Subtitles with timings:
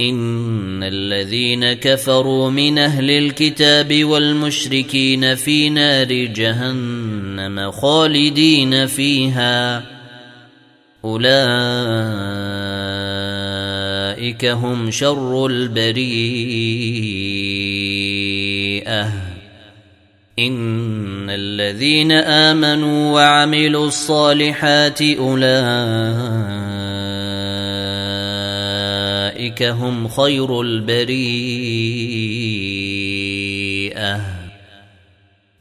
[0.00, 9.82] إن الذين كفروا من أهل الكتاب والمشركين في نار جهنم خالدين فيها.
[11.04, 11.24] أولئك
[14.44, 16.56] هم شر البريئة.
[20.38, 25.02] إن الذين آمنوا وعملوا الصالحات
[29.46, 31.06] أولئك هم خير البريئة.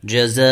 [0.04, 0.50] جزاؤهم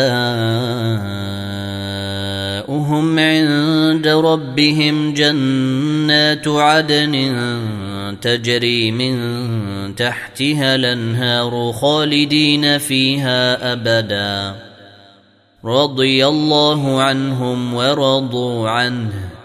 [3.18, 7.14] عند ربهم جنات عدن
[8.20, 9.14] تجري من
[9.94, 14.56] تحتها الأنهار خالدين فيها أبدا.
[15.64, 19.43] رضي الله عنهم ورضوا عنه.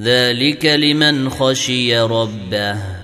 [0.00, 3.01] ذلك لمن خشي ربه.